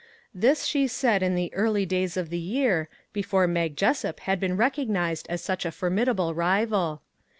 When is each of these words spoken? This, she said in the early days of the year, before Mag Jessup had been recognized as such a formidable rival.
This, 0.33 0.65
she 0.65 0.87
said 0.87 1.21
in 1.21 1.35
the 1.35 1.53
early 1.53 1.85
days 1.85 2.17
of 2.17 2.31
the 2.31 2.39
year, 2.39 2.89
before 3.13 3.45
Mag 3.45 3.75
Jessup 3.77 4.21
had 4.21 4.39
been 4.39 4.57
recognized 4.57 5.27
as 5.29 5.43
such 5.43 5.63
a 5.63 5.69
formidable 5.71 6.33
rival. 6.33 7.03